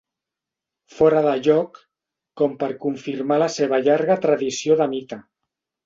Fora 0.99 1.21
de 1.25 1.33
lloc, 1.49 1.77
com 2.43 2.57
per 2.65 2.71
confirmar 2.89 3.41
la 3.47 3.53
seva 3.61 3.83
llarga 3.89 4.21
tradició 4.29 4.83
de 4.85 4.93
mite. 4.99 5.27